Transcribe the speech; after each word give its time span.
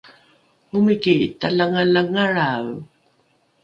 omiki 0.75 1.15
talangalangalrae 1.39 2.75